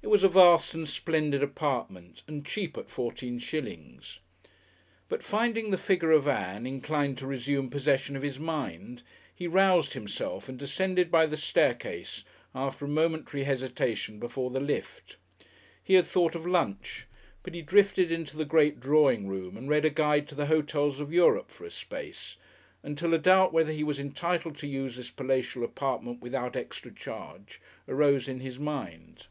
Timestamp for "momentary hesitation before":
12.88-14.50